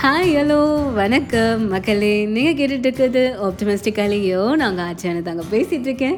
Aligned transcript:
Hi 0.00 0.30
hello 0.36 0.58
வணக்கம். 0.92 1.68
மக்களே 1.68 2.26
நீங்கள் 2.26 2.54
கேட்டுட்டு 2.54 2.86
இருக்கிறது 2.86 3.22
ஆப்டமிஸ்டிக்காலேயோ 3.42 4.56
நாங்கள் 4.56 4.86
ஆச்சான 4.86 5.22
தாங்க 5.22 5.42
பேசிகிட்டு 5.50 5.84
இருக்கேன் 5.84 6.16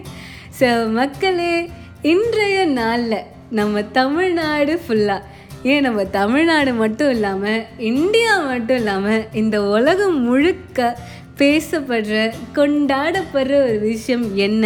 ஸோ 0.61 0.93
மக்களே 0.93 1.55
இன்றைய 2.03 2.65
நாளில் 2.65 3.17
நம்ம 3.51 3.83
தமிழ்நாடு 3.83 4.81
ஃபுல்லாக 4.87 5.21
ஏன் 5.63 5.83
நம்ம 5.83 6.05
தமிழ்நாடு 6.05 6.73
மட்டும் 6.75 7.11
இல்லாமல் 7.11 7.65
இந்தியா 7.79 8.41
மட்டும் 8.41 8.77
இல்லாமல் 8.77 9.27
இந்த 9.33 9.63
உலகம் 9.63 10.21
முழுக்க 10.23 10.97
பேசப்படுற 11.39 12.17
கொண்டாடப்படுற 12.55 13.55
ஒரு 13.63 13.79
விஷயம் 13.81 14.37
என்ன 14.37 14.65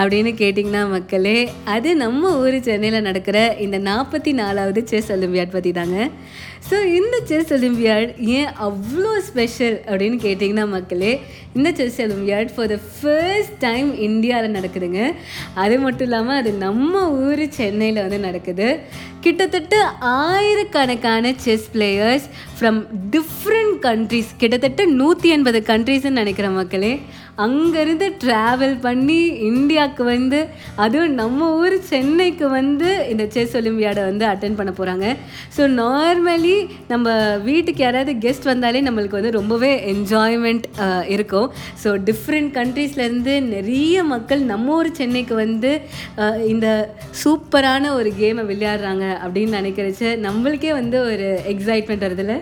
அப்படின்னு 0.00 0.32
கேட்டிங்கன்னா 0.42 0.82
மக்களே 0.94 1.38
அது 1.74 1.90
நம்ம 2.04 2.30
ஊர் 2.42 2.58
சென்னையில் 2.68 3.06
நடக்கிற 3.08 3.38
இந்த 3.64 3.78
நாற்பத்தி 3.90 4.32
நாலாவது 4.42 4.82
செஸ் 4.92 5.10
ஒலிம்பியாட் 5.16 5.56
பற்றி 5.56 5.72
தாங்க 5.80 5.98
ஸோ 6.68 6.78
இந்த 6.98 7.16
செஸ் 7.28 7.52
ஒலிம்பியாட் 7.56 8.10
ஏன் 8.38 8.50
அவ்வளோ 8.66 9.12
ஸ்பெஷல் 9.28 9.76
அப்படின்னு 9.88 10.16
கேட்டிங்கன்னா 10.24 10.66
மக்களே 10.74 11.12
இந்த 11.56 11.68
chess 11.78 12.00
Olympiad 12.04 12.50
for 12.54 12.70
the 12.72 12.76
first 12.96 13.56
time 13.66 13.88
இந்தியாவில் 14.08 14.56
நடக்குதுங்க. 14.58 15.00
அது 15.62 15.76
மட்டும் 15.84 16.06
இல்லாமல் 16.08 16.38
அது 16.40 16.50
நம்ம 16.66 17.02
ஊர் 17.24 17.44
சென்னையில் 17.58 18.02
வந்து 18.04 18.18
நடக்குது. 18.26 18.68
கிட்டத்தட்ட 19.24 19.76
ஆயிரக்கணக்கான 20.18 21.32
chess 21.44 21.66
players 21.74 22.26
from 22.58 22.78
different 23.16 23.74
countries 23.88 24.30
கிட்டத்தட்ட 24.42 24.84
நூற்றி 25.00 25.30
எண்பது 25.36 25.60
கண்ட்ரீஸ்ன்னு 25.72 26.20
நினைக்கிற 26.22 26.50
மக்களே. 26.60 26.92
அங்கேருந்து 27.44 28.06
ட்ராவல் 28.24 28.76
பண்ணி 28.86 29.18
இந்தியாவுக்கு 29.50 30.04
வந்து 30.14 30.40
அதுவும் 30.84 31.14
நம்ம 31.20 31.48
ஊர் 31.60 31.76
சென்னைக்கு 31.92 32.46
வந்து 32.58 32.88
இந்த 33.12 33.24
செஸ் 33.34 33.56
ஒலிம்பியாடை 33.60 34.02
வந்து 34.10 34.24
அட்டன் 34.32 34.58
பண்ண 34.58 34.72
போகிறாங்க 34.78 35.06
ஸோ 35.56 35.62
நார்மலி 35.82 36.56
நம்ம 36.92 37.08
வீட்டுக்கு 37.48 37.82
யாராவது 37.84 38.12
கெஸ்ட் 38.24 38.50
வந்தாலே 38.52 38.82
நம்மளுக்கு 38.88 39.18
வந்து 39.18 39.36
ரொம்பவே 39.38 39.72
என்ஜாய்மெண்ட் 39.92 40.66
இருக்கும். 41.14 41.48
ஸோ 41.82 41.88
டிஃப்ரெண்ட் 42.08 42.50
கண்ட்ரீஸ்லேருந்து 42.58 43.34
நிறைய 43.54 44.04
மக்கள் 44.12 44.42
நம்ம 44.52 44.74
ஊர் 44.78 44.90
சென்னைக்கு 45.00 45.34
வந்து 45.44 45.70
இந்த 46.52 46.66
சூப்பரான 47.22 47.92
ஒரு 47.98 48.12
கேமை 48.20 48.44
விளையாடுறாங்க 48.50 49.06
அப்படின்னு 49.24 49.58
நினைக்கிறச்சு 49.60 50.08
நம்மளுக்கே 50.26 50.72
வந்து 50.80 50.98
ஒரு 51.10 51.28
எக்ஸைட்மெண்ட் 51.52 52.06
வருதில்ல. 52.06 52.36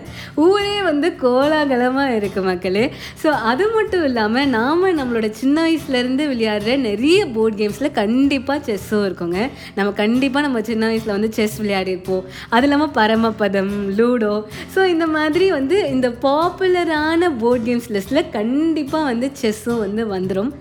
ஊரே 0.47 0.77
வந்து 0.89 1.07
கோலாகலமாக 1.23 2.17
இருக்குது 2.19 2.47
மக்களே. 2.51 2.85
ஸோ 3.23 3.31
அது 3.51 3.67
மட்டும் 3.77 4.05
இல்லாமல் 4.09 4.51
நாம் 4.57 4.87
நம்மளோட 4.97 5.27
சின்ன 5.39 5.55
வயசுலேருந்து 5.65 6.23
விளையாடுற 6.31 6.77
நிறைய 6.79 7.19
போர்ட் 7.35 7.57
கேம்ஸில் 7.59 7.91
கண்டிப்பாக 7.91 8.59
செஸ்ஸும் 8.67 9.05
இருக்குங்க. 9.07 9.39
நம்ம 9.75 9.93
கண்டிப்பாக 10.01 10.45
நம்ம 10.47 10.61
சின்ன 10.61 10.83
வயசில் 10.85 11.15
வந்து 11.17 11.31
செஸ் 11.37 11.57
விளையாடிருப்போம். 11.61 12.23
அது 12.49 12.67
இல்லாமல் 12.67 12.93
பரமபதம் 12.99 13.73
லூடோ 13.99 14.33
ஸோ 14.75 14.79
இந்த 14.85 15.07
மாதிரி 15.07 15.47
வந்து 15.51 15.77
இந்த 15.89 16.09
பாப்புலரான 16.25 17.31
போர்ட் 17.41 17.65
கேம்ஸ் 17.69 17.89
லிஸ்ட்டில் 17.95 18.29
கண்டிப்பாக 18.37 19.09
வந்து 19.11 19.29
செஸ்ஸும் 19.41 19.83
வந்து 19.85 20.05
வந்துடும் 20.15 20.51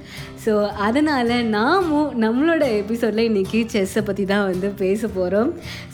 ஸோ 0.45 0.53
அதனால் 0.87 1.35
நாமும் 1.57 2.11
நம்மளோட 2.25 2.65
எபிசோடில் 2.83 3.29
இன்றைக்கி 3.31 3.61
செஸ்ஸை 3.73 4.03
பற்றி 4.03 4.25
தான் 4.25 4.47
வந்து 4.51 4.69
பேச 4.83 5.09
போகிறோம் 5.17 5.51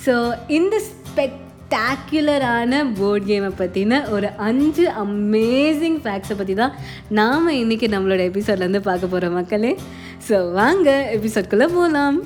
ஸோ 0.06 0.14
இந்த 0.48 0.74
ஸ்பெக்டாக்குலரான 1.76 2.72
போர்ட் 2.98 3.24
கேமை 3.24 3.48
பற்றின 3.52 4.10
ஒரு 4.10 4.28
அஞ்சு 4.38 4.84
அமேசிங் 5.02 5.96
ஃபேக்ட்ஸை 6.02 6.34
பற்றி 6.36 6.54
தான் 6.54 6.74
நாம் 7.10 7.48
இன்றைக்கி 7.54 7.86
நம்மளோட 7.88 8.20
எபிசோட்லேருந்து 8.28 8.82
பார்க்க 8.82 9.06
போகிறோம் 9.06 9.34
மக்களே. 9.34 9.72
ஸோ 10.28 10.36
வாங்க 10.52 10.88
எபிசோட்குள்ளே 11.16 11.68
போகலாம் 11.74 12.18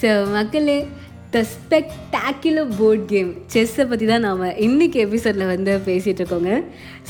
ஸோ 0.00 0.10
மக்களே 0.32 0.78
த 1.34 1.40
ஸ்பெக்டாக்குலர் 1.50 2.70
போர்ட் 2.78 3.04
கேம் 3.10 3.28
செஸ்ஸை 3.52 3.84
பற்றி 3.90 4.06
தான் 4.06 4.24
நாம் 4.26 4.40
இன்றைக்கி 4.66 4.98
எபிசோடில் 5.04 5.50
வந்து 5.50 5.72
பேசிகிட்டு 5.88 6.20
இருக்கோங்க. 6.22 6.52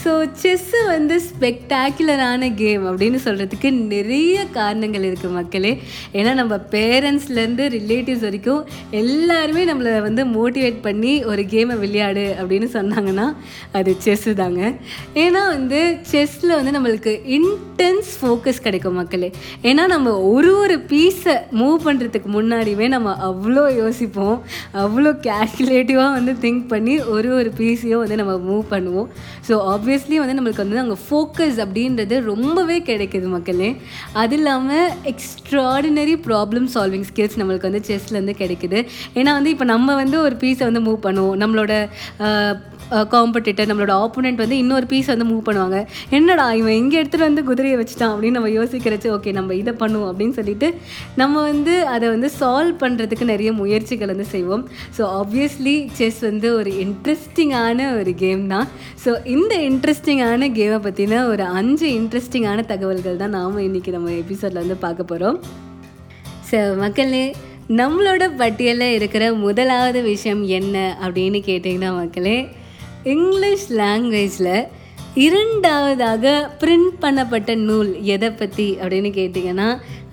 ஸோ 0.02 0.10
செஸ்ஸு 0.42 0.80
வந்து 0.86 1.14
ஸ்பெக்டாக்குலரான 1.28 2.50
கேம் 2.58 2.84
அப்படின்னு 2.90 3.18
சொல்கிறதுக்கு 3.26 3.68
நிறைய 3.94 4.34
காரணங்கள் 4.58 5.06
இருக்குது 5.08 5.36
மக்களே. 5.36 5.72
ஏன்னா 6.18 6.34
நம்ம 6.40 6.56
பேரண்ட்ஸ்லேருந்து 6.74 7.64
ரிலேட்டிவ்ஸ் 7.76 8.26
வரைக்கும் 8.26 8.60
எல்லாருமே 9.00 9.62
நம்மளை 9.70 9.94
வந்து 10.08 10.24
மோட்டிவேட் 10.36 10.78
பண்ணி 10.88 11.14
ஒரு 11.24 11.44
கேமை 11.54 11.78
விளையாடு 11.84 12.26
அப்படின்னு 12.40 12.68
சொன்னாங்கன்னா 12.76 13.26
அது 13.80 13.96
செஸ்ஸு 14.06 14.34
தாங்க. 14.42 14.62
ஏன்னா 15.24 15.44
வந்து 15.54 15.80
செஸ்ஸில் 16.12 16.56
வந்து 16.58 16.76
நம்மளுக்கு 16.78 17.14
இன்டென்ஸ் 17.38 18.12
ஃபோக்கஸ் 18.20 18.64
கிடைக்கும் 18.68 19.00
மக்களே. 19.02 19.32
ஏன்னா 19.62 19.86
நம்ம 19.94 20.16
ஒரு 20.34 20.52
ஒரு 20.58 20.78
பீஸை 20.92 21.36
மூவ் 21.62 21.80
பண்ணுறதுக்கு 21.88 22.30
முன்னாடியுமே 22.38 22.88
நம்ம 22.98 23.16
அவ்வளோ 23.30 23.66
யோசிப்போம் 24.10 24.38
அவ்வளோ 24.84 25.10
கேல்குலேட்டிவாக 25.26 26.10
வந்து 26.18 26.32
திங்க் 26.44 26.64
பண்ணி 26.72 26.94
ஒரு 27.14 27.28
ஒரு 27.38 27.50
பீஸையும் 27.58 28.02
வந்து 28.02 28.18
நம்ம 28.20 28.34
மூவ் 28.48 28.64
பண்ணுவோம். 28.74 29.08
ஸோ 29.48 29.54
ஆப்வியஸ்லி 29.74 30.16
வந்து 30.22 30.36
நம்மளுக்கு 30.38 30.64
வந்து 30.64 30.80
அங்கே 30.84 30.98
ஃபோக்கஸ் 31.06 31.58
அப்படின்றது 31.64 32.16
ரொம்பவே 32.32 32.78
கிடைக்குது 32.90 33.28
மக்களே. 33.36 33.70
அது 34.22 34.36
இல்லாமல் 34.38 34.90
எக்ஸ்ட்ராடினரி 35.12 36.16
ப்ராப்ளம் 36.28 36.68
சால்விங் 36.74 37.06
ஸ்கில்ஸ் 37.10 37.38
நம்மளுக்கு 37.42 37.70
வந்து 37.70 37.84
செஸ்லேருந்து 37.90 38.36
கிடைக்குது. 38.42 38.80
ஏன்னா 39.20 39.32
வந்து 39.38 39.52
இப்போ 39.54 39.68
நம்ம 39.74 39.94
வந்து 40.02 40.18
ஒரு 40.26 40.36
பீஸை 40.42 40.66
வந்து 40.70 40.84
மூவ் 40.88 41.00
பண்ணுவோம். 41.08 41.38
நம்மளோட 41.44 41.72
காம்படிட்டர் 43.12 43.68
நம்மளோட 43.70 43.92
ஆப்போனண்ட் 44.04 44.40
வந்து 44.42 44.56
இன்னொரு 44.62 44.86
பீஸ் 44.92 45.10
வந்து 45.12 45.26
மூவ் 45.28 45.44
பண்ணுவாங்க. 45.48 45.78
என்னடா 46.16 46.46
இவன் 46.60 46.78
இங்கே 46.80 46.96
எடுத்துகிட்டு 47.00 47.28
வந்து 47.28 47.42
குதிரையை 47.50 47.76
வச்சுட்டான் 47.80 48.12
அப்படின்னு 48.12 48.38
நம்ம 48.38 48.50
யோசிக்கிறச்சு 48.56 49.08
ஓகே 49.16 49.32
நம்ம 49.36 49.54
இதை 49.60 49.72
பண்ணுவோம் 49.82 50.08
அப்படின்னு 50.10 50.34
சொல்லிட்டு 50.38 50.68
நம்ம 51.20 51.42
வந்து 51.50 51.74
அதை 51.94 52.06
வந்து 52.14 52.28
சால்வ் 52.40 52.80
பண்ணுறதுக்கு 52.82 53.30
நிறைய 53.32 53.50
முயற்சிகள் 53.60 53.99
வந்து 54.06 54.24
செய்வோம். 54.24 54.68
ஸோ 54.98 55.02
ஆப்வியஸ்லி 55.20 55.88
செஸ் 55.92 56.20
வந்து 56.20 56.54
ஒரு 56.54 56.70
இன்ட்ரெஸ்டிங்கான 56.70 57.98
ஒரு 57.98 58.14
கேம் 58.14 58.46
தான். 58.46 58.68
ஸோ 59.04 59.26
இந்த 59.26 59.54
இன்ட்ரெஸ்டிங்கான 59.70 60.50
கேமை 60.58 60.78
பற்றின 60.86 61.26
ஒரு 61.26 61.42
அஞ்சு 61.42 61.86
இன்ட்ரெஸ்டிங்கான 62.00 62.66
தகவல்கள் 62.66 63.16
தான் 63.16 63.30
நாம் 63.30 63.58
இன்றைக்கி 63.58 63.90
நம்ம 63.90 64.10
எபிசோடில் 64.10 64.62
வந்து 64.64 64.76
பார்க்க 64.76 65.04
போகிறோம் 65.04 65.38
ஸோ 66.50 66.76
மக்களே 66.76 67.34
நம்மளோட 67.68 68.36
பட்டியலில் 68.36 68.94
இருக்கிற 68.94 69.34
முதலாவது 69.34 70.02
விஷயம் 70.02 70.42
என்ன 70.42 70.96
அப்படின்னு 71.02 71.40
கேட்டிங்கன்னா 71.46 71.90
மக்களே 71.94 72.48
இங்கிலீஷ் 73.04 73.66
லாங்குவேஜில் 73.72 74.66
இரண்டாவதாக 75.16 76.26
பிரிண்ட் 76.60 76.92
பண்ணப்பட்ட 77.00 77.54
நூல் 77.54 77.90
எதை 78.14 78.28
பற்றி 78.30 78.66
அப்படின்னு 78.80 79.10
கேட்டிங்கன்னா 79.16 79.66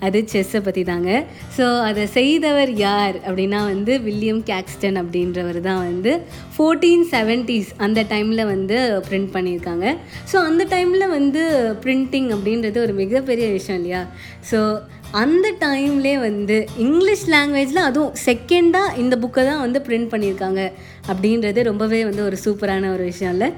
அது 0.06 0.18
செஸ்ஸை 0.32 0.60
பற்றி 0.60 0.82
தாங்க 0.84 1.10
ஸோ 1.56 1.64
அதை 1.80 2.06
செய்தவர் 2.06 2.70
யார் 2.76 3.16
அப்படின்னா 3.26 3.60
வந்து 3.70 4.00
வில்லியம் 4.00 4.42
கேக்ஸ்டன் 4.50 4.98
அப்படின்றவர் 5.02 5.60
தான் 5.60 5.80
வந்து 5.90 6.12
ஃபோர்டீன் 6.54 7.06
செவன்ட்டீஸ் 7.14 7.70
அந்த 7.76 8.02
டைமில் 8.02 8.44
வந்து 8.44 8.76
பிரிண்ட் 9.08 9.32
பண்ணியிருக்காங்க. 9.36 9.96
ஸோ 10.32 10.36
அந்த 10.48 10.64
டைமில் 10.74 11.06
வந்து 11.08 11.42
பிரிண்டிங் 11.84 12.28
அப்படின்றது 12.36 12.78
ஒரு 12.86 12.92
மிகப்பெரிய 12.92 13.48
விஷயம் 13.50 13.80
இல்லையா? 13.80 14.06
ஸோ 14.50 14.80
அந்த 15.12 15.48
டைம்லே 15.60 16.20
வந்து 16.20 16.68
இங்கிலீஷ் 16.76 17.26
லாங்குவேஜில் 17.34 17.86
அதுவும் 17.88 18.14
செகண்டாக 18.26 18.96
இந்த 18.96 19.16
புக்கை 19.16 19.42
தான் 19.44 19.62
வந்து 19.64 19.80
பிரிண்ட் 19.86 20.10
பண்ணியிருக்காங்க 20.14 20.72
அப்படின்றது 21.08 21.62
ரொம்பவே 21.62 22.04
வந்து 22.04 22.24
ஒரு 22.24 22.36
சூப்பரான 22.44 22.90
ஒரு 22.94 23.04
விஷயம் 23.04 23.32
இல்லை. 23.32 23.50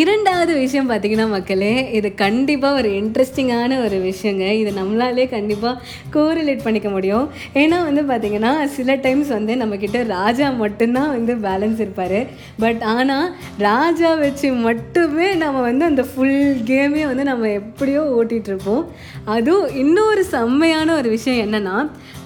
இரண்டாவது 0.00 0.52
விஷயம் 0.54 0.90
பார்த்தீங்கன்னா 0.90 1.28
மக்களே 1.28 1.90
இது 1.92 2.08
கண்டிப்பாக 2.14 2.78
ஒரு 2.80 2.90
இன்ட்ரெஸ்டிங்கான 2.90 3.72
ஒரு 3.84 3.96
விஷயங்க. 4.06 4.44
இது 4.60 4.70
நம்மளாலே 4.78 5.24
கண்டிப்பாக 5.28 5.80
கோரிலேட் 6.14 6.62
பண்ணிக்க 6.62 6.88
முடியும். 6.88 7.28
ஏன்னா 7.54 7.78
வந்து 7.88 8.02
பார்த்திங்கன்னா 8.10 8.52
சில 8.76 8.94
டைம்ஸ் 9.06 9.28
வந்து 9.28 9.54
நம்மக்கிட்ட 9.54 10.06
ராஜா 10.06 10.50
மட்டும்தான் 10.50 11.10
வந்து 11.16 11.34
பேலன்ஸ் 11.48 11.82
இருப்பார். 11.84 12.16
பட் 12.58 12.80
ஆனால் 12.94 13.26
ராஜா 13.58 14.14
வச்சு 14.14 14.52
மட்டுமே 14.52 15.28
நம்ம 15.34 15.60
வந்து 15.60 15.84
அந்த 15.84 16.04
ஃபுல் 16.12 16.56
கேமே 16.70 17.02
வந்து 17.10 17.24
நம்ம 17.24 17.50
எப்படியோ 17.60 18.04
ஓட்டிகிட்ருப்போம் 18.20 18.86
அதுவும் 19.24 19.76
இன்னொரு 19.82 20.24
செம்மையான 20.24 20.88
ஒரு 20.94 21.08
விஷயம் 21.16 21.42
என்னென்னா 21.46 21.76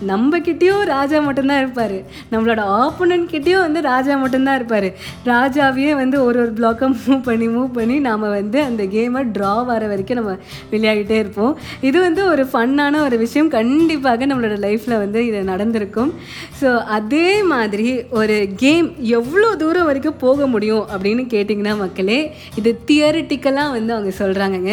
நம்மக்கிட்டேயும் 0.09 0.85
ராஜா 0.85 1.19
மட்டும்தான் 1.27 1.61
இருப்பார். 1.65 1.99
நம்மளோட 2.33 2.63
ஆப்போனன்ட் 2.81 3.29
கிட்டேயும் 3.35 3.67
வந்து 3.67 3.81
ராஜா 3.91 4.17
மட்டும்தான் 4.17 4.55
இருப்பார். 4.55 4.89
ராஜாவையே 5.35 5.93
வந்து 6.05 6.17
ஒரு 6.25 6.41
ஒரு 6.41 6.53
பிளாக்கை 6.59 6.87
மூவ் 6.95 7.23
பண்ணி 7.23 7.55
மூவ் 7.57 7.71
பண்ணி 7.79 7.99
நாம் 8.09 8.25
வந்து 8.39 8.59
அந்த 8.69 8.83
கேமை 8.97 9.23
ட்ரா 9.37 9.55
வர 9.71 9.83
வரைக்கும் 9.93 10.21
நம்ம 10.21 10.33
விளையாடிட்டே 10.73 11.19
இருப்போம். 11.23 11.53
இது 11.89 11.99
வந்து 12.07 12.23
ஒரு 12.33 12.45
ஃபன்னான 12.53 13.03
ஒரு 13.07 13.19
விஷயம். 13.25 13.51
கண்டிப்பாக 13.59 14.27
நம்மளோட 14.31 14.57
லைஃப்பில் 14.67 15.01
வந்து 15.05 15.21
இது 15.29 15.41
நடந்திருக்கும். 15.53 16.13
ஸோ 16.61 16.69
அதே 16.99 17.29
மாதிரி 17.53 17.89
ஒரு 18.21 18.39
கேம் 18.65 18.89
எவ்வளோ 19.19 19.51
தூரம் 19.65 19.89
வரைக்கும் 19.91 20.21
போக 20.25 20.47
முடியும் 20.55 20.85
அப்படின்னு 20.95 21.25
கேட்டிங்கன்னா 21.35 21.75
மக்களே 21.85 22.21
இது 22.61 22.73
தியரிட்டிக்கலாக 22.91 23.75
வந்து 23.77 23.93
அவங்க 23.97 24.13
சொல்கிறாங்கங்க 24.23 24.73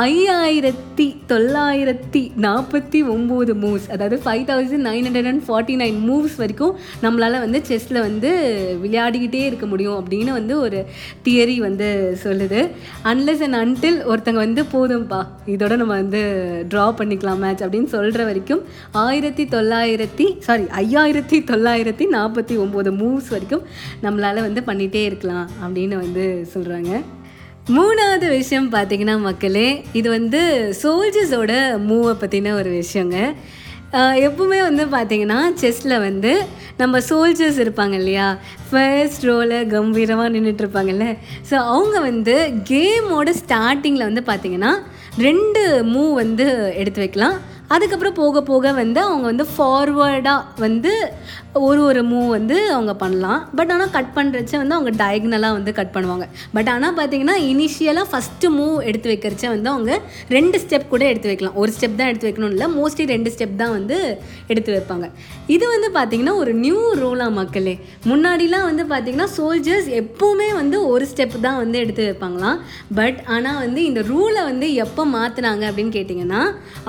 ஐயாயிரத்தி 0.00 1.04
தொள்ளாயிரத்தி 1.26 2.20
நாற்பத்தி 2.40 2.98
ஒம்பது 3.08 3.54
மூவ்ஸ் 3.54 3.86
அதாவது 3.90 4.16
five 4.24 4.42
thousand 4.48 4.84
nine 4.86 5.04
hundred 5.04 5.26
and 5.26 5.42
forty 5.46 5.74
nine 5.76 5.98
moves 6.08 6.36
வரைக்கும் 6.36 6.76
நம்மளால் 7.02 7.38
வந்து 7.38 7.62
செஸ்ஸில் 7.68 8.00
வந்து 8.00 8.30
விளையாடிக்கிட்டே 8.82 9.42
இருக்க 9.46 9.66
முடியும் 9.66 10.04
அப்படின்னு 10.04 10.32
வந்து 10.32 10.58
ஒரு 10.58 10.84
தியரி 11.24 11.58
வந்து 11.58 12.18
சொல்லுது. 12.24 12.60
அன்லெஸ் 13.02 13.42
அண்ட் 13.42 13.54
அன்டில் 13.54 13.98
ஒருத்தங்க 14.06 14.34
வந்து 14.34 14.62
போதும்ப்பா 14.72 15.22
இதோட 15.46 15.76
நம்ம 15.76 15.92
வந்து 15.92 16.22
ட்ரா 16.68 16.86
பண்ணிக்கலாம் 16.98 17.38
மேட்ச் 17.38 17.62
அப்படின்னு 17.62 17.84
சொல்கிற 17.84 18.24
வரைக்கும் 18.24 18.62
ஆயிரத்தி 18.92 19.44
தொள்ளாயிரத்தி 19.44 20.28
சாரி 20.38 20.66
ஐயாயிரத்தி 20.76 21.40
தொள்ளாயிரத்தி 21.44 22.08
நாற்பத்தி 22.10 22.56
ஒம்பது 22.58 22.92
மூவ்ஸ் 22.96 23.28
வரைக்கும் 23.28 23.64
நம்மளால் 24.02 24.40
வந்து 24.40 24.60
பண்ணிகிட்டே 24.60 25.04
இருக்கலாம் 25.04 25.48
அப்படின்னு 25.64 25.96
வந்து 25.96 26.46
சொல்கிறாங்க 26.54 27.02
மூணாவது 27.74 28.26
விஷயம் 28.38 28.66
பார்த்தீங்கன்னா 28.74 29.14
மக்களே 29.20 29.68
இது 29.98 30.08
வந்து 30.16 30.40
சோல்ஜர்ஸோட 30.80 31.52
மூவை 31.86 32.12
பற்றின 32.20 32.52
ஒரு 32.58 32.70
விஷயங்க. 32.80 33.16
எப்பவுமே 34.26 34.58
வந்து 34.68 34.84
பார்த்தீங்கன்னா 34.94 35.38
செஸ்ஸில் 35.60 35.94
வந்து 36.04 36.32
நம்ம 36.80 37.00
சோல்ஜர்ஸ் 37.08 37.58
இருப்பாங்க 37.64 37.94
இல்லையா? 38.00 38.28
ஃபர்ஸ்ட் 38.68 39.26
ரோவில் 39.28 39.56
கம்பீரமாக 39.74 40.32
நின்றுட்டு 40.34 40.64
இருப்பாங்கல்ல 40.64 41.06
ஸோ 41.50 41.56
அவங்க 41.72 41.96
வந்து 42.08 42.36
கேமோட 42.70 43.34
ஸ்டார்டிங்கில் 43.42 44.08
வந்து 44.08 44.24
பார்த்தீங்கன்னா 44.30 44.72
ரெண்டு 45.26 45.62
மூவ் 45.92 46.14
வந்து 46.22 46.46
எடுத்து 46.80 47.02
வைக்கலாம். 47.04 47.36
அதுக்கப்புறம் 47.74 48.16
போக 48.20 48.42
போக 48.50 48.72
வந்து 48.82 49.00
அவங்க 49.08 49.26
வந்து 49.32 49.46
ஃபார்வேர்டாக 49.54 50.62
வந்து 50.64 50.92
ஒரு 51.66 51.80
ஒரு 51.88 52.00
மூவ் 52.08 52.26
வந்து 52.36 52.56
அவங்க 52.74 52.92
பண்ணலாம். 53.02 53.40
பட் 53.58 53.70
ஆனால் 53.74 53.92
கட் 53.94 54.10
பண்ணுறச்ச 54.16 54.52
வந்து 54.62 54.76
அவங்க 54.76 54.92
டயக்னலாக 55.02 55.56
வந்து 55.58 55.72
கட் 55.78 55.92
பண்ணுவாங்க. 55.94 56.26
பட் 56.56 56.70
ஆனால் 56.72 56.96
பார்த்தீங்கன்னா 56.98 57.36
இனிஷியலாக 57.50 58.06
ஃபஸ்ட்டு 58.10 58.50
மூவ் 58.56 58.76
எடுத்து 58.88 59.08
வைக்கிறச்ச 59.12 59.44
வந்து 59.54 59.70
அவங்க 59.74 59.92
ரெண்டு 60.36 60.56
ஸ்டெப் 60.64 60.86
கூட 60.92 61.04
எடுத்து 61.12 61.30
வைக்கலாம். 61.30 61.56
ஒரு 61.62 61.72
ஸ்டெப் 61.76 61.96
தான் 62.00 62.10
எடுத்து 62.10 62.28
வைக்கணும் 62.28 62.52
இல்லை 62.54 62.68
மோஸ்ட்லி 62.76 63.06
ரெண்டு 63.14 63.32
ஸ்டெப் 63.34 63.56
தான் 63.62 63.74
வந்து 63.78 63.98
எடுத்து 64.52 64.70
வைப்பாங்க. 64.76 65.08
இது 65.56 65.64
வந்து 65.74 65.90
பார்த்திங்கன்னா 65.98 66.34
ஒரு 66.42 66.54
நியூ 66.64 66.82
ரூலாக 67.02 67.36
மக்களே. 67.40 67.74
முன்னாடிலாம் 68.10 68.66
வந்து 68.70 68.86
பார்த்திங்கன்னா 68.92 69.28
சோல்ஜர்ஸ் 69.38 69.90
எப்போவுமே 70.02 70.50
வந்து 70.60 70.76
ஒரு 70.92 71.06
ஸ்டெப் 71.12 71.36
தான் 71.46 71.58
வந்து 71.62 71.76
எடுத்து 71.84 72.04
வைப்பாங்களாம். 72.08 72.60
பட் 73.00 73.18
ஆனால் 73.36 73.60
வந்து 73.64 73.82
இந்த 73.90 74.00
ரூலை 74.12 74.44
வந்து 74.50 74.68
எப்போ 74.86 75.04
மாற்றினாங்க 75.16 75.64
அப்படின்னு 75.70 75.94
கேட்டிங்கன்னா 75.98 76.42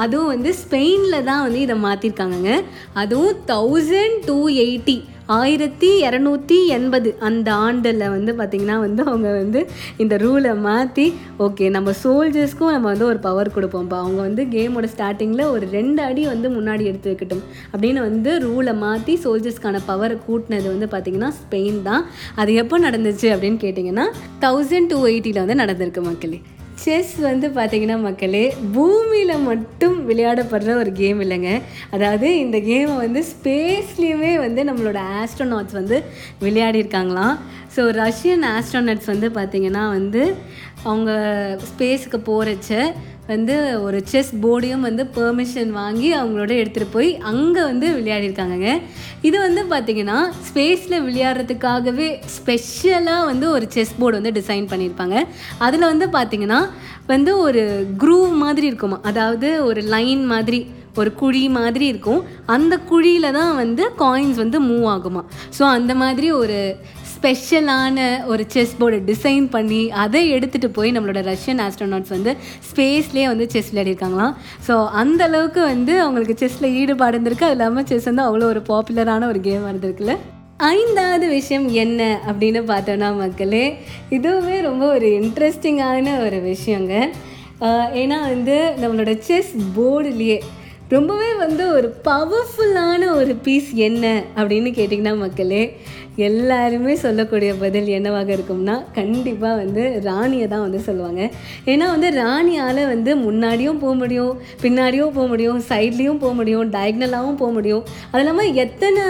அதுவும் 0.03 0.31
வந்து 0.33 0.51
ஸ்பெயினில் 0.67 1.27
தான் 1.31 1.43
வந்து 1.47 1.59
இதை 1.65 1.77
மாற்றிருக்காங்கங்க 1.85 2.55
அதுவும் 3.03 3.37
தௌசண்ட் 3.53 4.19
டூ 4.29 4.39
எயிட்டி 4.65 4.97
ஆயிரத்தி 5.35 5.87
இரநூத்தி 6.07 6.57
எண்பது 6.75 7.09
அந்த 7.27 7.47
ஆண்டில் 7.63 8.03
வந்து 8.13 8.31
பார்த்திங்கன்னா 8.37 8.77
வந்து 8.83 9.01
அவங்க 9.09 9.29
வந்து 9.39 9.61
இந்த 10.03 10.15
ரூலை 10.23 10.53
மாற்றி 10.67 11.05
ஓகே 11.45 11.65
நம்ம 11.75 11.93
சோல்ஜர்ஸ்க்கும் 12.03 12.73
நம்ம 12.75 12.87
வந்து 12.93 13.07
ஒரு 13.11 13.19
பவர் 13.27 13.53
கொடுப்போம்ப்பா. 13.55 13.97
அவங்க 14.03 14.19
வந்து 14.27 14.43
கேமோட 14.55 14.87
ஸ்டார்டிங்கில் 14.93 15.51
ஒரு 15.55 15.67
ரெண்டு 15.77 16.01
அடி 16.09 16.23
வந்து 16.33 16.49
முன்னாடி 16.57 16.85
எடுத்து 16.91 17.11
வைக்கட்டும் 17.11 17.43
அப்படின்னு 17.73 18.01
வந்து 18.09 18.33
ரூலை 18.47 18.75
மாற்றி 18.85 19.15
சோல்ஜர்ஸ்க்கான 19.25 19.81
பவரை 19.91 20.17
கூட்டினது 20.27 20.67
வந்து 20.73 20.89
பார்த்திங்கன்னா 20.93 21.31
ஸ்பெயின் 21.41 21.81
தான். 21.89 22.05
அது 22.41 22.53
எப்போ 22.63 22.77
நடந்துச்சு 22.87 23.29
அப்படின்னு 23.35 23.59
கேட்டிங்கன்னா 23.65 24.07
தௌசண்ட் 24.45 24.91
டூ 24.93 25.01
எயிட்டியில் 25.11 25.43
வந்து 25.45 25.63
நடந்திருக்கு 25.63 26.03
மக்களே. 26.09 26.39
செஸ் 26.83 27.13
வந்து 27.27 27.47
பார்த்தீங்கன்னா 27.55 27.95
மக்களே 28.05 28.43
பூமியில் 28.75 29.43
மட்டும் 29.49 29.95
விளையாடப்படுற 30.09 30.71
ஒரு 30.81 30.91
கேம் 30.99 31.19
இல்லைங்க. 31.25 31.51
அதாவது 31.95 32.27
இந்த 32.43 32.57
கேமை 32.69 32.95
வந்து 33.05 33.21
ஸ்பேஸ்லேயுமே 33.31 34.33
வந்து 34.45 34.63
நம்மளோட 34.69 34.99
ஆஸ்ட்ரோநாட்ஸ் 35.21 35.77
வந்து 35.79 35.99
விளையாடிருக்காங்களாம். 36.45 37.35
ஸோ 37.75 37.83
ரஷ்யன் 38.03 38.45
ஆஸ்ட்ரோநாட்ஸ் 38.55 39.11
வந்து 39.13 39.29
பார்த்திங்கன்னா 39.39 39.83
வந்து 39.97 40.21
அவங்க 40.89 41.11
ஸ்பேஸுக்கு 41.69 42.19
போகிறச்ச 42.29 42.71
வந்து 43.31 43.55
ஒரு 43.85 43.97
செஸ் 44.11 44.29
போர்டையும் 44.43 44.85
வந்து 44.87 45.03
பெர்மிஷன் 45.15 45.71
வாங்கி 45.79 46.09
அவங்களோட 46.17 46.51
எடுத்துகிட்டு 46.59 46.93
போய் 46.93 47.09
அங்கே 47.31 47.61
வந்து 47.69 47.87
விளையாடிருக்காங்கங்க. 47.97 48.69
இது 49.27 49.37
வந்து 49.45 49.61
பார்த்திங்கன்னா 49.73 50.17
ஸ்பேஸில் 50.47 51.03
விளையாடுறதுக்காகவே 51.07 52.07
ஸ்பெஷலாக 52.35 53.27
வந்து 53.31 53.47
ஒரு 53.55 53.67
செஸ் 53.75 53.93
போர்டு 53.99 54.19
வந்து 54.19 54.35
டிசைன் 54.39 54.71
பண்ணியிருப்பாங்க 54.71 55.17
அதில் 55.67 55.89
வந்து 55.91 56.07
பார்த்திங்கன்னா 56.17 56.61
வந்து 57.13 57.33
ஒரு 57.47 57.63
குரூவ் 58.03 58.31
மாதிரி 58.45 58.67
இருக்குமா 58.71 58.99
அதாவது 59.11 59.49
ஒரு 59.69 59.83
லைன் 59.95 60.23
மாதிரி 60.33 60.61
ஒரு 61.01 61.09
குழி 61.19 61.41
மாதிரி 61.57 61.85
இருக்கும். 61.91 62.21
அந்த 62.53 62.73
குழியில் 62.91 63.35
தான் 63.37 63.51
வந்து 63.59 63.83
காயின்ஸ் 63.99 64.37
வந்து 64.43 64.57
மூவ் 64.69 64.85
ஆகுமா. 64.93 65.21
ஸோ 65.57 65.63
அந்த 65.77 65.91
மாதிரி 66.01 66.27
ஒரு 66.41 66.57
ஸ்பெஷலான 67.17 67.99
ஒரு 68.31 68.43
செஸ் 68.53 68.73
போர்டை 68.79 68.99
டிசைன் 69.09 69.45
பண்ணி 69.55 69.81
அதை 70.03 70.21
எடுத்துகிட்டு 70.37 70.69
போய் 70.77 70.95
நம்மளோட 70.95 71.21
ரஷ்யன் 71.31 71.61
ஆஸ்ட்ரோநாட்ஸ் 71.65 72.13
வந்து 72.15 72.31
ஸ்பேஸ்லேயே 72.69 73.27
வந்து 73.33 73.45
செஸ் 73.53 73.69
விளையாடிருக்காங்களாம். 73.71 74.33
ஸோ 74.67 74.73
அந்த 75.01 75.21
அளவுக்கு 75.29 75.61
வந்து 75.73 75.93
அவங்களுக்கு 76.05 76.35
செஸ்ஸில் 76.41 76.75
ஈடுபாடு 76.81 77.15
இருந்திருக்கு. 77.17 77.49
அது 77.49 77.57
இல்லாமல் 77.57 77.87
செஸ் 77.91 78.09
வந்து 78.11 78.25
அவ்வளோ 78.27 78.49
ஒரு 78.53 78.63
பாப்புலரான 78.71 79.27
ஒரு 79.33 79.41
கேம் 79.47 79.69
இருந்திருக்குல்ல. 79.71 80.15
ஐந்தாவது 80.73 81.25
விஷயம் 81.37 81.65
என்ன 81.81 82.01
அப்படின்னு 82.29 82.61
பார்த்தோன்னா 82.73 83.09
மக்களே 83.23 83.65
இதுவுமே 84.17 84.55
ரொம்ப 84.69 84.83
ஒரு 84.95 85.09
இன்ட்ரெஸ்டிங்கான 85.21 86.13
ஒரு 86.27 86.39
விஷயங்க. 86.51 86.93
ஏன்னா 88.01 88.17
வந்து 88.31 88.55
நம்மளோட 88.81 89.11
செஸ் 89.27 89.51
போர்டுலேயே 89.75 90.39
ரொம்பவே 90.93 91.29
வந்து 91.43 91.63
ஒரு 91.77 91.87
பவர்ஃபுல்லான 92.07 93.07
ஒரு 93.19 93.33
பீஸ் 93.45 93.71
என்ன 93.87 94.05
அப்படின்னு 94.39 94.69
கேட்டிங்கன்னா 94.77 95.13
மக்களே 95.23 95.63
எல்லாருமே 96.25 96.93
சொல்லக்கூடிய 97.03 97.51
பதில் 97.63 97.89
என்னவாக 97.97 98.29
இருக்கும்னா 98.35 98.75
கண்டிப்பாக 98.97 99.59
வந்து 99.61 99.83
ராணியை 100.07 100.47
தான் 100.53 100.65
வந்து 100.65 100.79
சொல்லுவாங்க. 100.87 101.21
ஏன்னா 101.71 101.87
வந்து 101.95 102.09
ராணியால் 102.23 102.81
வந்து 102.93 103.13
முன்னாடியும் 103.25 103.81
போக 103.83 103.93
முடியும் 104.01 104.33
பின்னாடியும் 104.63 105.15
போக 105.17 105.27
முடியும் 105.33 105.61
சைட்லேயும் 105.69 106.21
போக 106.23 106.33
முடியும் 106.39 106.71
டயக்னலாகவும் 106.75 107.39
போக 107.41 107.51
முடியும். 107.57 107.83
அது 108.11 108.21
இல்லாமல் 108.23 108.53
எத்தனை 108.65 109.03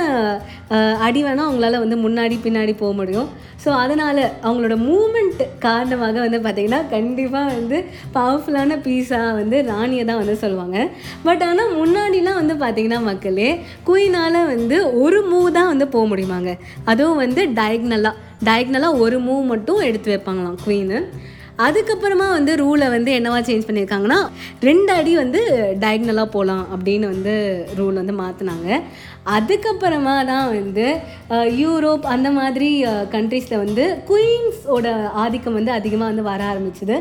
அடி 1.08 1.22
வேணால் 1.26 1.48
அவங்களால 1.48 1.80
வந்து 1.84 1.98
முன்னாடி 2.06 2.36
பின்னாடி 2.46 2.74
போக 2.82 2.94
முடியும். 3.02 3.30
ஸோ 3.64 3.70
அதனால் 3.84 4.22
அவங்களோட 4.48 4.76
மூமெண்ட் 4.88 5.42
காரணமாக 5.66 6.18
வந்து 6.26 6.40
பார்த்திங்கன்னா 6.44 6.82
கண்டிப்பாக 6.94 7.54
வந்து 7.58 7.78
பவர்ஃபுல்லான 8.16 8.78
பீஸாக 8.86 9.32
வந்து 9.40 9.58
ராணியை 9.72 10.04
தான் 10.10 10.20
வந்து 10.22 10.36
சொல்லுவாங்க. 10.44 10.78
பட் 11.28 11.44
ஆனால் 11.48 11.74
முன்னாடிலாம் 11.80 12.40
வந்து 12.42 12.56
பார்த்திங்கன்னா 12.64 13.00
மக்களே 13.08 13.50
குயினால் 13.90 14.40
வந்து 14.54 14.78
ஒரு 15.04 15.22
மூவ் 15.32 15.50
தான் 15.58 15.72
வந்து 15.72 15.88
போக 15.96 16.06
முடியுமாங்க. 16.12 16.54
அதுவும் 16.98 17.24
வந்து 17.26 17.42
டயக்னலாக 17.58 18.16
டயக்னலாக 18.46 19.02
ஒரு 19.04 19.18
மூவ் 19.26 19.42
மட்டும் 19.50 19.82
எடுத்து 19.88 20.10
வைப்பாங்களாம் 20.12 20.56
குவீனு 20.64 21.00
அதுக்கப்புறமா 21.66 22.28
வந்து 22.30 22.52
ரூலை 22.56 22.88
வந்து 22.94 23.12
என்னவா 23.18 23.40
சேஞ்ச் 23.48 23.68
பண்ணியிருக்காங்கன்னா 23.68 24.18
ரெண்டு 24.60 24.92
அடி 24.94 25.14
வந்து 25.16 25.40
டயக்னலாக 25.84 26.34
போகலாம் 26.36 26.66
அப்படின்னு 26.76 27.06
வந்து 27.14 27.34
ரூல் 27.80 28.00
வந்து 28.02 28.16
மாற்றினாங்க 28.22 28.68
அதுக்கப்புறமா 29.36 30.16
தான் 30.26 30.48
வந்து 30.50 30.86
யூரோப் 31.62 32.06
அந்த 32.16 32.32
மாதிரி 32.32 32.70
கண்ட்ரீஸில் 33.16 33.62
வந்து 33.66 33.86
குயின்ஸோட 34.10 34.88
ஆதிக்கம் 35.24 35.58
வந்து 35.60 35.72
அதிகமாக 35.72 36.12
வந்து 36.12 36.30
வர 36.32 36.44
ஆரம்பிச்சுது. 36.52 36.98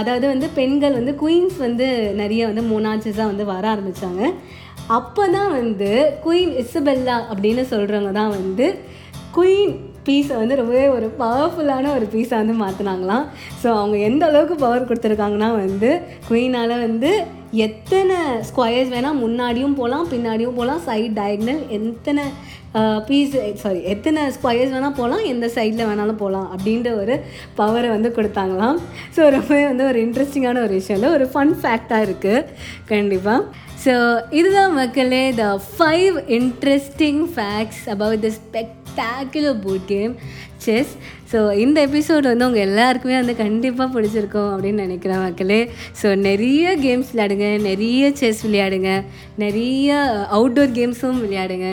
அதாவது 0.00 0.26
வந்து 0.26 0.48
பெண்கள் 0.60 0.98
வந்து 1.00 1.14
குயின்ஸ் 1.22 1.58
வந்து 1.58 1.88
நிறைய 2.22 2.44
வந்து 2.46 2.64
மோனாச்சஸாக 2.72 3.30
வந்து 3.32 3.46
வர 3.54 3.64
ஆரம்பித்தாங்க 3.74 4.22
அப்போ 4.98 5.24
தான் 5.28 5.52
வந்து 5.52 5.90
குயின் 6.24 6.52
இசபெல்லா 6.62 7.14
அப்படின்னு 7.30 7.62
சொல்கிறவங்க 7.70 8.12
தான் 8.12 8.34
வந்து 8.38 8.66
குயின் 9.36 9.74
பீஸை 10.06 10.34
வந்து 10.38 10.56
ரொம்பவே 10.56 10.88
ஒரு 10.88 11.06
பவர்ஃபுல்லான 11.18 11.92
ஒரு 11.96 12.06
பீஸை 12.12 12.34
வந்து 12.40 12.54
மாற்றினாங்களாம் 12.62 13.24
ஸோ 13.62 13.68
அவங்க 13.78 13.96
எந்த 13.96 14.26
அளவுக்கு 14.26 14.56
பவர் 14.56 14.88
கொடுத்துருக்காங்கன்னா 14.88 15.48
வந்து 15.56 15.90
குயினால் 16.28 16.74
வந்து 16.86 17.10
எத்தனை 17.66 18.18
ஸ்கொயர்ஸ் 18.48 18.92
வேணால் 18.94 19.20
முன்னாடியும் 19.24 19.78
போகலாம் 19.80 20.10
பின்னாடியும் 20.10 20.58
போகலாம் 20.58 20.84
சைட் 20.88 21.16
டயக்னல் 21.20 21.62
எத்தனை 21.70 22.24
பீஸ் 23.06 23.34
சாரி 23.62 23.80
எத்தனை 23.82 24.22
ஸ்கொயர்ஸ் 24.36 24.72
வேணால் 24.74 24.96
போகலாம் 25.00 25.24
எந்த 25.24 25.46
சைடில் 25.56 25.88
வேணாலும் 25.90 26.20
போகலாம் 26.22 26.48
அப்படின்ற 26.54 26.90
ஒரு 27.02 27.16
பவரை 27.56 27.88
வந்து 27.88 28.10
கொடுத்தாங்களாம். 28.16 28.78
ஸோ 29.16 29.30
ரொம்பவே 29.30 29.64
வந்து 29.66 29.84
ஒரு 29.84 29.98
இன்ட்ரெஸ்டிங்கான 30.06 30.62
ஒரு 30.62 30.74
விஷயம். 30.80 30.98
இல்லை 31.00 31.12
ஒரு 31.18 31.26
ஃபன் 31.34 31.54
ஃபேக்டாக 31.62 32.06
இருக்குது 32.06 32.46
கண்டிப்பாக 32.88 33.42
ஸோ 33.84 33.94
இதுதான் 34.30 34.74
மக்களே 34.74 35.24
the 35.42 35.46
five 35.78 36.16
interesting 36.38 37.22
facts 37.34 37.84
about 37.88 38.24
the 38.26 38.30
spectacular 38.94 39.60
board 39.62 39.86
game 39.86 40.12
chess 40.64 40.92
so 41.30 41.38
இந்த 41.62 41.78
எபிசோடு 41.86 42.26
வந்து 42.30 42.46
உங்கள் 42.46 42.64
எல்லாருக்குமே 42.66 43.14
வந்து 43.14 43.34
கண்டிப்பாக 43.40 43.88
பிடிச்சிருக்கும் 43.94 44.50
அப்படின்னு 44.54 44.84
நினைக்கிறேன் 44.86 45.22
மக்களே. 45.24 45.58
ஸோ 46.00 46.08
நிறைய 46.26 46.74
கேம்ஸ் 46.84 47.10
விளையாடுங்க 47.12 47.48
நிறைய 47.68 48.12
செஸ் 48.20 48.42
விளையாடுங்க 48.46 48.90
நிறைய 49.44 49.88
uh, 50.10 50.34
அவுட்டோர் 50.36 50.74
கேம்ஸும் 50.78 51.20
விளையாடுங்க. 51.24 51.68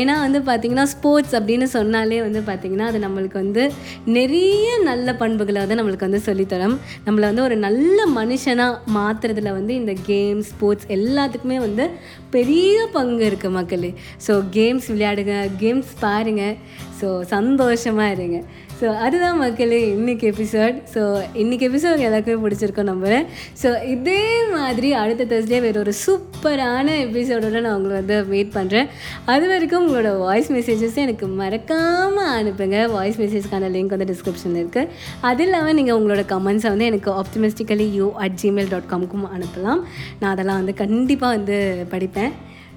ஏன்னா 0.00 0.14
வந்து 0.24 0.38
பார்த்திங்கன்னா 0.40 0.84
ஸ்போர்ட்ஸ் 0.92 1.34
அப்படின்னு 1.38 1.66
சொன்னாலே 1.74 2.20
வந்து 2.22 2.40
பார்த்திங்கன்னா 2.40 2.86
அது 2.90 2.98
நம்மளுக்கு 3.04 3.32
வந்து 3.32 3.72
நிறைய 4.16 4.68
நல்ல 4.90 5.14
பண்புகளை 5.14 5.58
வந்து 5.64 5.78
நம்மளுக்கு 5.80 6.08
வந்து 6.08 6.22
சொல்லித்தரும். 6.28 6.76
நம்மளை 7.06 7.26
வந்து 7.30 7.42
ஒரு 7.42 7.56
நல்ல 7.56 8.06
மனுஷனாக 8.18 8.78
மாற்றுறதுல 8.96 9.52
வந்து 9.58 9.74
இந்த 9.74 9.94
கேம்ஸ் 10.06 10.50
ஸ்போர்ட்ஸ் 10.52 10.88
எல்லாத்துக்குமே 10.96 11.58
வந்து 11.66 11.86
பெரிய 12.30 12.88
பங்கு 12.96 13.24
இருக்குது 13.30 13.56
மக்களே. 13.58 13.94
ஸோ 14.26 14.34
கேம்ஸ் 14.58 14.88
விளையாடுங்க 14.94 15.36
கேம்ஸ் 15.64 15.92
பாருங்கள் 16.00 16.56
ஸோ 17.00 17.08
சந்தோஷமாக 17.22 18.14
இருங்க. 18.16 18.40
ஸோ 18.82 18.88
அதுதான் 18.96 19.38
மக்களே 19.38 19.88
இன்னைக்கு 19.88 20.24
எபிசோட் 20.30 20.76
ஸோ 20.94 21.00
இன்னைக்கு 21.34 21.64
எபிசோட் 21.68 22.00
எல்லாருக்குமே 22.06 22.38
பிடிச்சிருக்கோம் 22.44 22.88
நம்புகிறேன் 22.90 23.26
ஸோ 23.62 23.68
இதே 23.86 24.22
மாதிரி 24.54 24.88
அடுத்த 24.92 25.24
Thursday 25.24 25.60
வேறு 25.60 25.78
ஒரு 25.80 25.92
சூப்பரான 26.00 26.88
எபிசோடோட 27.04 27.60
நான் 27.60 27.76
உங்களை 27.76 27.94
வந்து 28.00 28.16
வெயிட் 28.26 28.52
பண்ணுறேன் 28.54 28.88
அது 29.24 29.46
வரைக்கும் 29.48 29.84
உங்களோட 29.84 30.18
வாய்ஸ் 30.18 30.52
மெசேஜஸ் 30.52 30.98
எனக்கு 31.04 31.26
மறக்காமல் 31.40 32.32
அனுப்புங்க. 32.38 32.90
வாய்ஸ் 32.90 33.20
மெசேஜ்க்கான 33.20 33.72
லிங்க் 33.76 33.94
வந்து 33.96 34.10
டிஸ்கிரிப்ஷனில் 34.12 34.60
இருக்குது 34.62 34.88
அது 35.20 35.44
இல்லாமல் 35.44 35.74
நீங்கள் 35.74 35.98
உங்களோட 36.00 36.24
கமெண்ட்ஸை 36.34 36.72
வந்து 36.74 36.84
எனக்கு 36.84 37.12
optimistically 37.22 37.90
you 37.98 38.12
at 38.24 38.38
Gmail 38.42 38.68
dot 38.68 38.92
காம்க்கும் 38.94 39.28
அனுப்பலாம். 39.36 39.82
நான் 40.20 40.32
அதெல்லாம் 40.32 40.60
வந்து 40.62 40.74
கண்டிப்பாக 40.74 41.36
வந்து 41.36 41.58
படிப்பேன். 41.90 42.32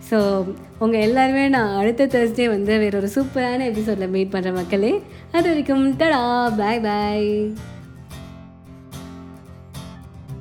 ஸோ 0.09 0.17
உங்கள் 0.79 1.01
எல்லாருமே 1.01 1.47
நான் 1.47 1.75
அடுத்த 1.75 2.07
தேர்ஸ்டே 2.07 2.47
வந்து 2.49 2.77
வேற 2.77 2.97
ஒரு 2.97 3.09
சூப்பரான 3.15 3.65
எபிசோடில் 3.65 4.09
மீட் 4.09 4.33
பண்ணுற 4.33 4.53
மக்களே. 4.53 5.01
அது 5.31 5.49
வரைக்கும் 5.49 5.85
டடா 5.97 6.23
பாய் 6.57 6.79
பாய் 6.79 7.31